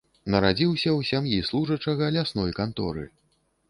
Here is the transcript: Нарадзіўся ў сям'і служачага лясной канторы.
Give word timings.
Нарадзіўся 0.35 0.89
ў 0.93 0.99
сям'і 1.11 1.45
служачага 1.51 2.05
лясной 2.19 2.51
канторы. 2.61 3.11